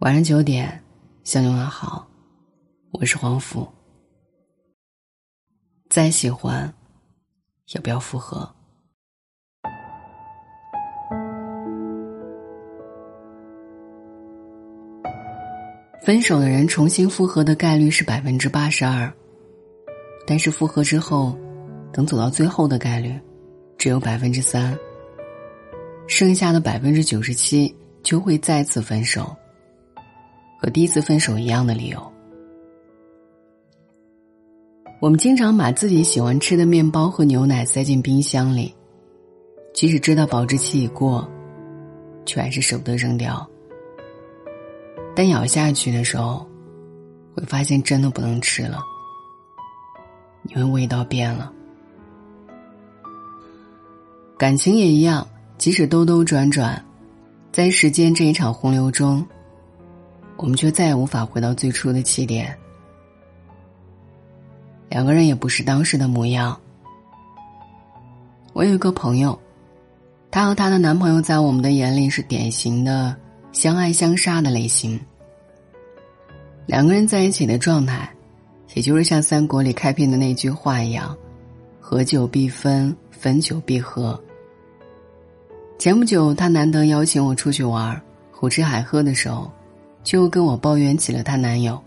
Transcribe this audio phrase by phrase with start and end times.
[0.00, 0.84] 晚上九点，
[1.24, 2.06] 向你问好，
[2.90, 3.66] 我是黄甫。
[5.88, 6.70] 再喜欢，
[7.72, 8.46] 也不要复合。
[16.02, 19.10] 分手的人重新复合的概率是百分之八十二，
[20.26, 21.34] 但是复合之后，
[21.90, 23.18] 等走到最后的概率
[23.78, 24.78] 只有百分之三，
[26.06, 29.34] 剩下的百分之九十七就会再次分手。
[30.58, 32.12] 和第一次分手一样的理由。
[34.98, 38.74] 我们经常把自己喜欢吃的面包和牛奶塞进冰箱里，
[39.74, 41.28] 即使知道保质期已过，
[42.24, 43.46] 却还是舍不得扔掉。
[45.14, 46.46] 但咬下去的时候，
[47.34, 48.80] 会发现真的不能吃了，
[50.44, 51.52] 因为味道变了。
[54.38, 55.26] 感情也一样，
[55.58, 56.82] 即使兜兜转转，
[57.52, 59.26] 在时间这一场洪流中。
[60.36, 62.56] 我们却再也无法回到最初的起点。
[64.88, 66.58] 两个人也不是当时的模样。
[68.52, 69.38] 我有一个朋友，
[70.30, 73.14] 她和她的男朋友在我们的眼里是典型的
[73.52, 74.98] 相爱相杀的类型。
[76.66, 78.08] 两个人在一起的状态，
[78.74, 81.16] 也就是像三国里开篇的那句话一样
[81.80, 84.18] ：“合久必分，分久必合。”
[85.78, 88.00] 前不久，她难得邀请我出去玩，
[88.30, 89.50] 胡吃海喝的时候。
[90.06, 91.82] 就跟我抱怨起了她男友，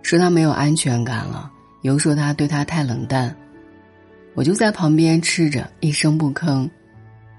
[0.00, 1.50] 说她没有安全感了，
[1.82, 3.36] 又说他对她太冷淡。
[4.36, 6.70] 我就在旁边吃着，一声不吭，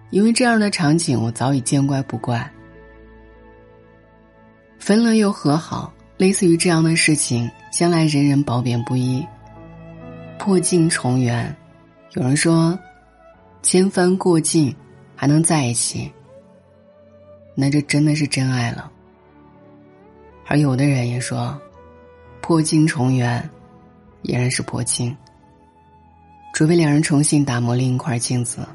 [0.09, 2.52] 因为这样的场景我早已见怪不怪。
[4.77, 9.25] 分了又和好，类似于这样的事情，向来人人褒贬不一。
[10.38, 11.55] 破镜重圆，
[12.11, 12.77] 有人说，
[13.63, 14.75] 千帆过尽
[15.15, 16.11] 还能在一起，
[17.55, 18.91] 那这真的是真爱了。
[20.47, 21.59] 而有的人也说，
[22.41, 23.47] 破镜重圆，
[24.21, 25.15] 依然是破镜。
[26.53, 28.67] 除非两人重新打磨另一块镜子。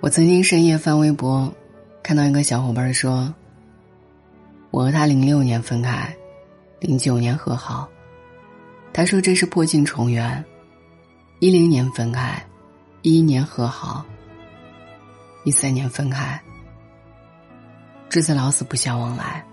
[0.00, 1.52] 我曾经深夜翻微博，
[2.02, 3.32] 看到一个小伙伴说
[4.70, 6.14] ：“我和他零六年分开，
[6.80, 7.88] 零九年和好。”
[8.92, 10.44] 他说这是破镜重圆，
[11.38, 12.44] 一零年分开，
[13.02, 14.04] 一一年和好，
[15.44, 16.40] 一三年分开。
[18.08, 19.44] 这次老死不相往来，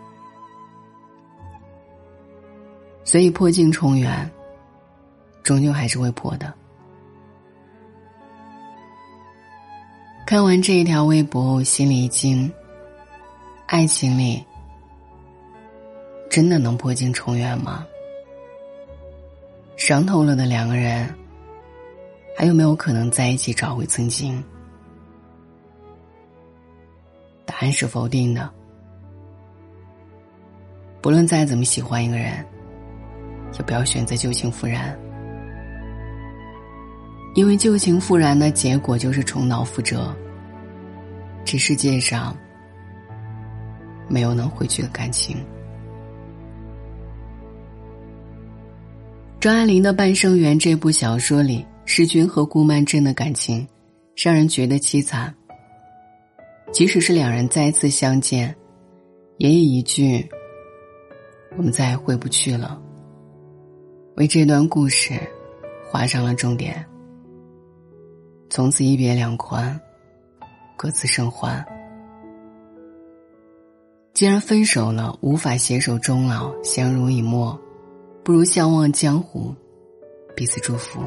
[3.04, 4.32] 所以破镜重圆，
[5.44, 6.54] 终究还是会破的。
[10.26, 12.52] 看完这一条微博，我心里一惊：
[13.68, 14.44] 爱情里
[16.30, 17.86] 真的能破镜重圆吗？
[19.76, 21.14] 伤透了的两个人，
[22.38, 24.42] 还有没有可能在一起找回曾经？
[27.58, 28.52] 答案是否定的。
[31.02, 32.46] 不论再怎么喜欢一个人，
[33.54, 34.94] 也不要选择旧情复燃，
[37.34, 40.14] 因为旧情复燃的结果就是重蹈覆辙。
[41.46, 42.36] 这世界上
[44.10, 45.38] 没有能回去的感情。
[49.40, 53.66] 张爱玲的《半生缘》这部小说里，世君和顾曼桢的感情，
[54.18, 55.34] 让人觉得凄惨。
[56.76, 58.54] 即使是两人再次相见，
[59.38, 60.30] 也以一句
[61.56, 62.82] “我们再也回不去了”
[64.18, 65.14] 为这段故事
[65.90, 66.86] 画上了重点。
[68.50, 69.80] 从此一别两宽，
[70.76, 71.66] 各自生还。
[74.14, 77.58] 既然分手了，无法携手终老，相濡以沫，
[78.22, 79.56] 不如相忘江湖，
[80.36, 81.00] 彼此祝福。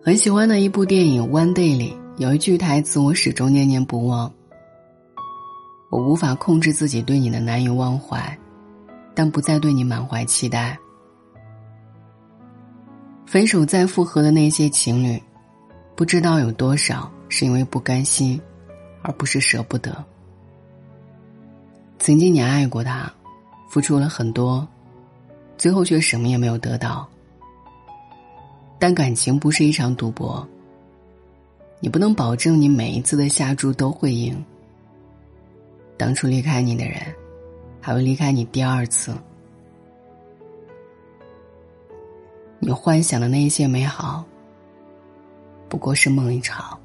[0.00, 1.96] 很喜欢的一部电影《One Day》里。
[2.20, 4.30] 有一句台词我始终念念不忘。
[5.88, 8.38] 我无法控制自己对你的难以忘怀，
[9.14, 10.78] 但不再对你满怀期待。
[13.24, 15.18] 分手再复合的那些情侣，
[15.96, 18.38] 不知道有多少是因为不甘心，
[19.00, 20.04] 而不是舍不得。
[21.98, 23.10] 曾经你爱过他，
[23.70, 24.68] 付出了很多，
[25.56, 27.08] 最后却什么也没有得到。
[28.78, 30.46] 但感情不是一场赌博。
[31.80, 34.44] 你不能保证你每一次的下注都会赢。
[35.96, 37.00] 当初离开你的人，
[37.80, 39.14] 还会离开你第二次。
[42.58, 44.24] 你幻想的那些美好，
[45.68, 46.78] 不过是梦一场。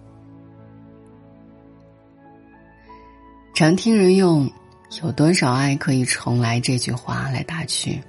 [3.53, 4.49] 常听人用
[5.03, 8.01] “有多少爱可以重来”这句话来打趣。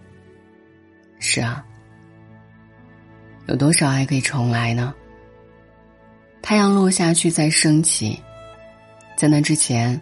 [1.19, 1.65] 是啊，
[3.47, 4.95] 有多少爱可以重来呢？
[6.49, 8.23] 太阳落下去再升起，
[9.17, 10.01] 在那之前，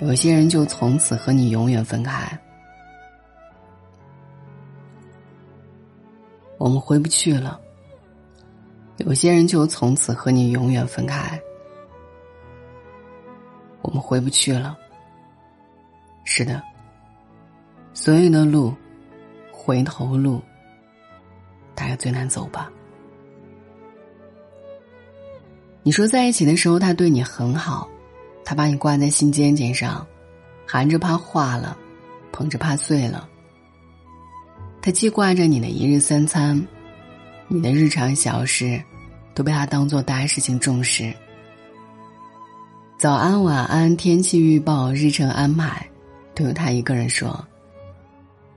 [0.00, 2.36] 有些人就从此和你永远分开。
[6.56, 7.60] 我们回不去了。
[8.96, 11.40] 有些人就从此和你永远分开。
[13.82, 14.76] 我们回不去了。
[16.24, 16.60] 是的，
[17.94, 18.74] 所有的路，
[19.52, 20.42] 回头路，
[21.76, 22.68] 大概最难走吧。
[25.88, 27.88] 你说在一起的时候，他对你很好，
[28.44, 30.06] 他把你挂在心尖尖上，
[30.66, 31.74] 含着怕化了，
[32.30, 33.26] 捧着怕碎了。
[34.82, 36.62] 他记挂着你的一日三餐，
[37.46, 38.78] 你的日常小事，
[39.32, 41.10] 都被他当做大事情重视。
[42.98, 45.88] 早安、晚安、天气预报、日程安排，
[46.34, 47.42] 都由他一个人说。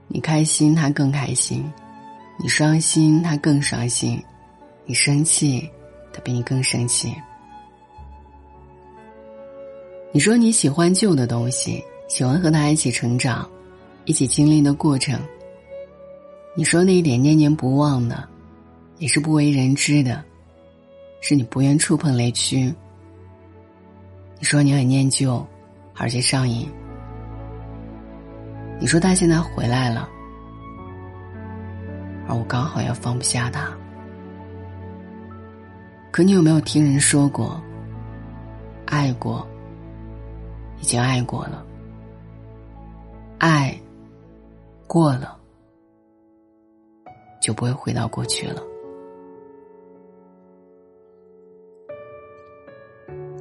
[0.06, 1.62] 你开心，他更开心；
[2.38, 4.18] 你伤心，他更伤心；
[4.84, 5.66] 你生气，
[6.12, 7.14] 他比你更生气。
[10.12, 13.48] 你说你喜欢旧的东西，喜欢和他一起成长，
[14.04, 15.18] 一起经历的过程。
[16.54, 18.28] 你说那一点念念不忘的，
[18.98, 20.22] 也是不为人知的，
[21.22, 22.72] 是你不愿触碰雷区。
[24.38, 25.46] 你说你很念旧，
[25.96, 26.68] 而且上瘾。
[28.78, 30.08] 你说他现在回来了，
[32.28, 33.74] 而我刚好也放不下他。
[36.12, 37.58] 可你有没有听人说过，
[38.84, 39.48] 爱过，
[40.78, 41.64] 已经爱过了，
[43.38, 43.74] 爱
[44.86, 45.38] 过了。
[47.40, 48.62] 就不会回到过去了。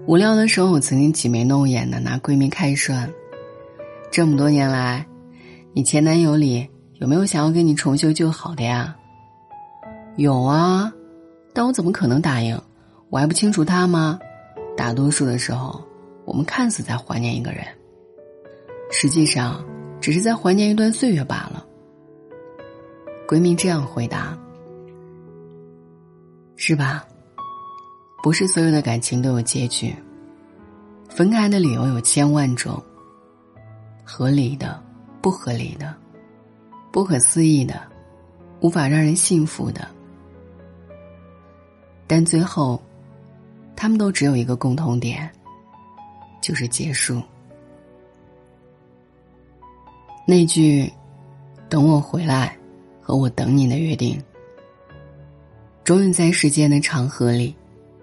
[0.07, 3.07] 无聊的时候，我曾经挤眉弄眼的拿闺蜜开涮。
[4.09, 5.05] 这么多年来，
[5.73, 8.95] 你前男友里有没有想要跟你重修旧好的呀？
[10.15, 10.91] 有啊，
[11.53, 12.59] 但我怎么可能答应？
[13.09, 14.19] 我还不清楚他吗？
[14.77, 15.83] 大多数的时候，
[16.25, 17.65] 我们看似在怀念一个人，
[18.89, 19.63] 实际上
[19.99, 21.65] 只是在怀念一段岁月罢了。
[23.27, 24.37] 闺蜜这样回答
[26.55, 27.05] ：“是吧？
[28.23, 29.93] 不是所有的感情都有结局。
[31.09, 32.81] 分开的理由有千万种，
[34.05, 34.81] 合理的、
[35.21, 35.93] 不合理的、
[36.91, 37.81] 不可思议的、
[38.61, 39.87] 无法让人信服的。
[42.13, 42.77] 但最后，
[43.73, 45.31] 他们都只有一个共同点，
[46.41, 47.21] 就是结束。
[50.27, 50.91] 那句
[51.69, 52.53] ‘等我回来’。”
[53.01, 54.21] 和我等你的约定，
[55.85, 57.55] 终于在时间的长河里，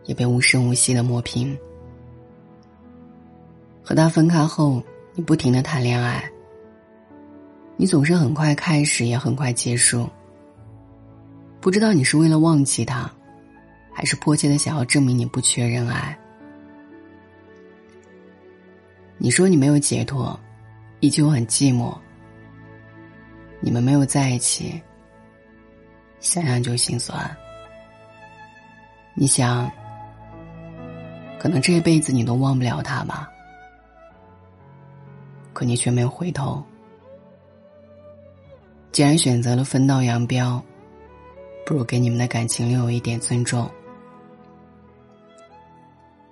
[0.07, 1.57] 也被无声无息的磨平。
[3.83, 4.83] 和他分开后，
[5.15, 6.25] 你不停的谈恋爱，
[7.77, 10.09] 你总是很快开始，也很快结束。
[11.61, 13.11] 不知道你是为了忘记他，
[13.99, 16.17] 还是迫切的想要证明你不缺人爱。
[19.17, 20.39] 你说你没有解脱，
[21.01, 21.93] 依旧很寂寞。
[23.59, 24.81] 你们没有在一起。
[26.21, 27.37] 想想就心酸。
[29.15, 29.69] 你想，
[31.41, 33.29] 可能这一辈子你都忘不了他吧？
[35.53, 36.65] 可你却没有回头。
[38.93, 40.63] 既然选择了分道扬镳，
[41.67, 43.69] 不如给你们的感情留有一点尊重。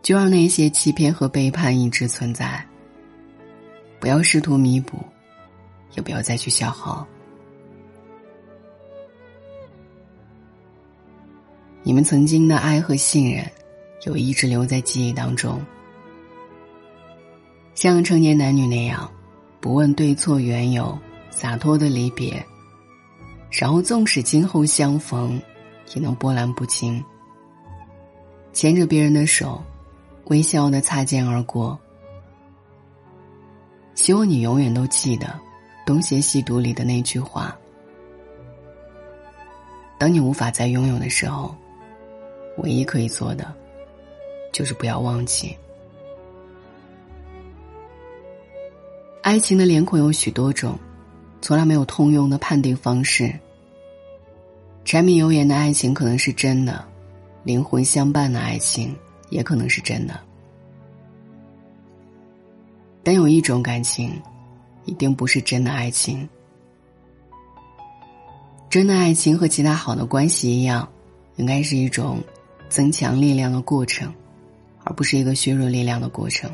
[0.03, 2.65] 就让那些欺骗和背叛一直存在。
[3.99, 4.99] 不要试图弥补，
[5.95, 7.07] 也不要再去消耗。
[11.83, 13.45] 你们曾经的爱和信任，
[14.05, 15.61] 有一直留在记忆当中。
[17.75, 19.11] 像成年男女那样，
[19.61, 20.99] 不问对错缘由，
[21.31, 22.45] 洒脱的离别，
[23.51, 25.41] 然后纵使今后相逢，
[25.95, 27.03] 也能波澜不惊。
[28.53, 29.63] 牵着别人的手，
[30.27, 31.79] 微笑的擦肩而过。
[33.95, 35.27] 希望你永远都记得
[35.87, 37.57] 《东邪西毒》里的那句话：
[39.99, 41.55] 当你无法再拥有的时候。
[42.59, 43.55] 唯一可以做的，
[44.51, 45.55] 就是不要忘记。
[49.21, 50.79] 爱情的脸孔有许多种，
[51.43, 53.31] 从来没有通用的判定方式。
[54.87, 56.83] 柴米油盐的爱情可能是真的，
[57.43, 58.97] 灵魂相伴的爱情
[59.31, 60.19] 也可能是真的。
[63.03, 64.11] 但有一种感情，
[64.85, 66.29] 一定不是真的爱情。
[68.69, 70.89] 真的爱情和其他好的关系一样，
[71.37, 72.23] 应该是一种。
[72.69, 74.13] 增强力量的过程，
[74.83, 76.51] 而不是一个削弱力量的过程。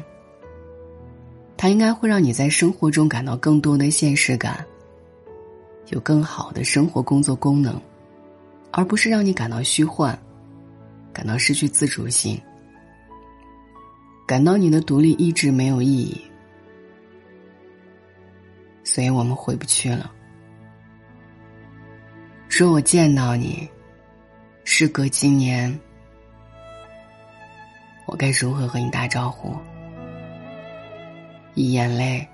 [1.56, 4.62] 它应该会让你在生活中感到更多的现实感，
[5.88, 7.80] 有更好的生活工作功能，
[8.72, 10.16] 而不是让你感到虚幻，
[11.14, 12.38] 感到失去自主性，
[14.26, 16.24] 感到你的独立一直没有意义，
[18.84, 20.10] 所以我们回不去了。
[22.48, 23.68] 说我见到你，
[24.64, 25.78] 时隔今年，
[28.06, 29.56] 我该如何和你打招呼？
[31.54, 32.26] 以眼泪，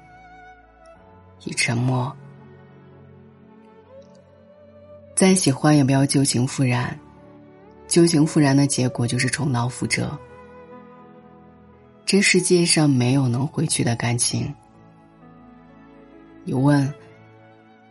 [1.44, 2.14] 以沉默。
[5.16, 6.96] 再喜欢也不要旧情复燃，
[7.88, 10.16] 旧情复燃的结果就是重蹈覆辙。
[12.08, 14.50] 这世界上没有能回去的感情。
[16.42, 16.90] 你问，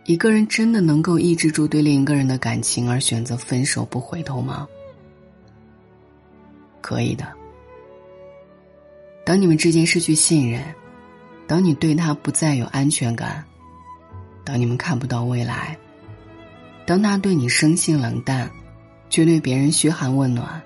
[0.06, 4.68] 一个人真的能够抑制住对另一个人的感情而选择分手不回头吗？
[6.82, 7.32] 可以的。
[9.24, 10.64] 当你们之间失去信任，
[11.46, 13.46] 当你对他不再有安全感，
[14.44, 15.78] 当你们看不到未来。
[16.88, 18.50] 当他对你生性冷淡，
[19.12, 20.60] 却对别人嘘寒问暖；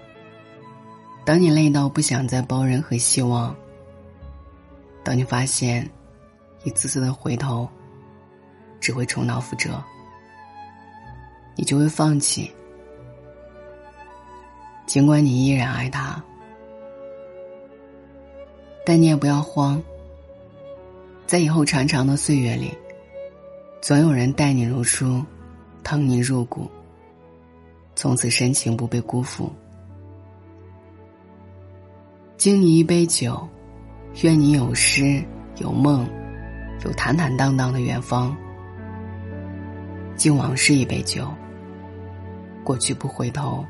[1.23, 3.55] 当你累到不想再抱任何希望；
[5.03, 5.89] 当你发现
[6.63, 7.69] 一次次的回头
[8.79, 9.81] 只会重蹈覆辙，
[11.55, 12.51] 你就会放弃。
[14.85, 16.21] 尽管你依然爱他，
[18.85, 19.81] 但你也不要慌。
[21.25, 22.77] 在以后长长的岁月里，
[23.81, 25.23] 总有人待你如初。
[25.83, 26.69] 疼你入骨，
[27.95, 29.51] 从此深情不被辜负。
[32.41, 33.47] 敬你一杯酒，
[34.23, 35.23] 愿你有诗
[35.59, 36.07] 有梦，
[36.83, 38.35] 有坦坦荡荡的远方。
[40.15, 41.27] 敬往事一杯酒，
[42.63, 43.63] 过去不回头，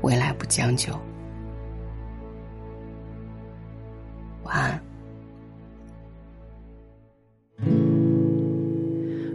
[0.00, 0.92] 未来不将就。
[4.42, 4.80] 晚安。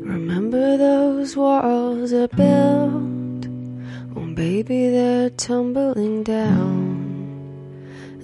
[0.04, 3.48] Remember those walls I built?
[4.18, 6.89] Oh, baby, they're tumbling down.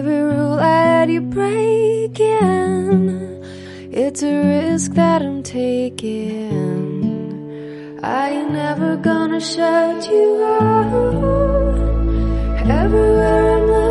[0.00, 2.24] Every rule I had you breaking.
[3.92, 6.94] It's a risk that I'm taking.
[8.02, 11.76] I ain't never gonna shut you out.
[12.66, 13.89] Everywhere I'm looking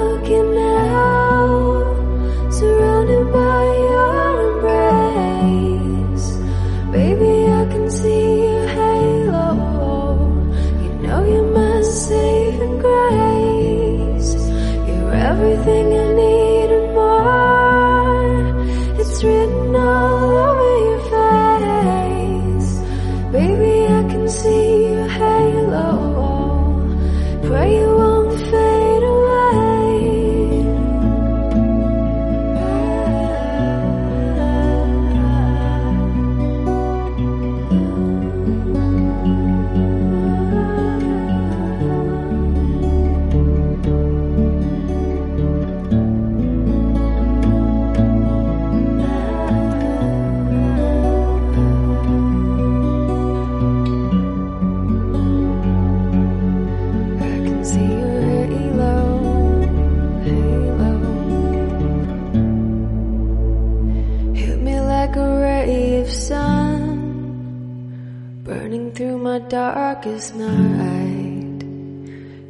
[69.50, 71.64] darkest night.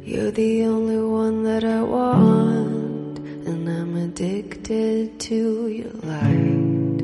[0.04, 7.02] You're the only one that I want, and I'm addicted to your light.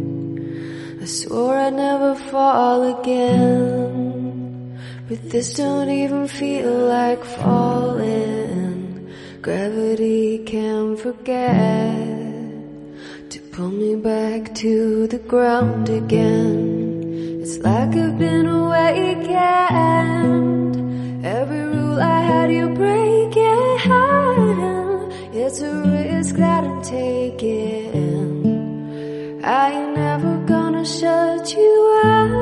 [1.03, 9.11] I swore I'd never fall again, but this don't even feel like falling.
[9.41, 12.16] Gravity can't forget
[13.57, 17.41] pull me back to the ground again.
[17.41, 19.25] It's like I've been awakened.
[21.25, 23.79] Every rule I had you breaking.
[25.43, 28.45] It's a risk that I'm taking.
[29.43, 32.36] I ain't never gonna shut you out.